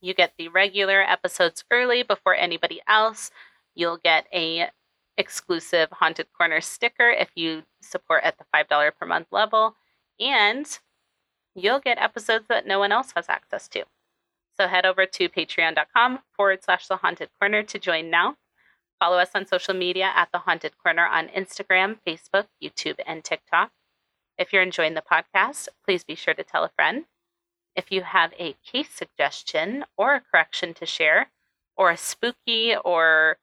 You 0.00 0.14
get 0.14 0.32
the 0.38 0.48
regular 0.48 1.02
episodes 1.02 1.64
early 1.70 2.02
before 2.02 2.34
anybody 2.34 2.80
else. 2.88 3.30
You'll 3.74 3.98
get 3.98 4.26
a 4.32 4.70
exclusive 5.16 5.88
Haunted 5.92 6.26
Corner 6.36 6.60
sticker 6.60 7.10
if 7.10 7.30
you 7.34 7.62
support 7.80 8.24
at 8.24 8.38
the 8.38 8.44
$5 8.54 8.90
per 8.98 9.06
month 9.06 9.28
level. 9.30 9.76
And 10.20 10.66
you'll 11.54 11.80
get 11.80 11.98
episodes 11.98 12.46
that 12.48 12.66
no 12.66 12.78
one 12.78 12.92
else 12.92 13.12
has 13.16 13.28
access 13.28 13.68
to. 13.68 13.84
So 14.56 14.68
head 14.68 14.86
over 14.86 15.06
to 15.06 15.28
patreon.com 15.28 16.20
forward 16.36 16.62
slash 16.62 16.86
the 16.86 16.96
haunted 16.96 17.30
corner 17.40 17.62
to 17.62 17.78
join 17.78 18.10
now. 18.10 18.36
Follow 19.00 19.18
us 19.18 19.30
on 19.34 19.46
social 19.46 19.74
media 19.74 20.12
at 20.14 20.30
the 20.32 20.38
haunted 20.38 20.78
corner 20.78 21.04
on 21.04 21.28
Instagram, 21.28 21.98
Facebook, 22.06 22.46
YouTube, 22.62 23.00
and 23.06 23.24
TikTok. 23.24 23.72
If 24.38 24.52
you're 24.52 24.62
enjoying 24.62 24.94
the 24.94 25.02
podcast, 25.02 25.68
please 25.84 26.04
be 26.04 26.14
sure 26.14 26.34
to 26.34 26.44
tell 26.44 26.64
a 26.64 26.70
friend. 26.70 27.04
If 27.76 27.90
you 27.90 28.02
have 28.02 28.32
a 28.38 28.54
case 28.64 28.90
suggestion 28.90 29.84
or 29.96 30.14
a 30.14 30.20
correction 30.20 30.74
to 30.74 30.86
share, 30.86 31.30
or 31.76 31.90
a 31.90 31.96
spooky 31.96 32.74
or 32.84 33.38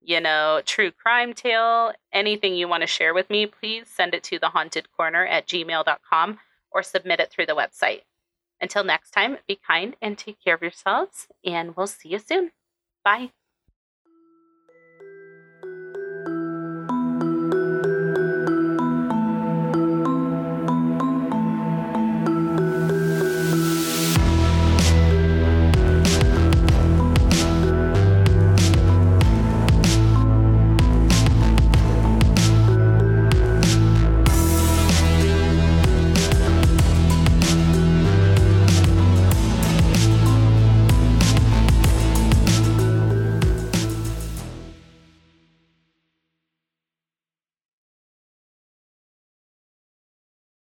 you 0.00 0.20
know, 0.20 0.62
true 0.64 0.90
crime 0.90 1.34
tale, 1.34 1.92
anything 2.12 2.54
you 2.54 2.68
want 2.68 2.82
to 2.82 2.86
share 2.86 3.14
with 3.14 3.30
me, 3.30 3.46
please 3.46 3.86
send 3.88 4.14
it 4.14 4.22
to 4.24 4.40
thehauntedcorner 4.40 5.28
at 5.28 5.46
gmail.com 5.46 6.38
or 6.70 6.82
submit 6.82 7.20
it 7.20 7.30
through 7.30 7.46
the 7.46 7.54
website. 7.54 8.02
Until 8.60 8.84
next 8.84 9.10
time, 9.10 9.38
be 9.46 9.58
kind 9.66 9.96
and 10.02 10.18
take 10.18 10.42
care 10.42 10.54
of 10.54 10.62
yourselves, 10.62 11.28
and 11.44 11.76
we'll 11.76 11.86
see 11.86 12.10
you 12.10 12.18
soon. 12.18 12.52
Bye. 13.04 13.30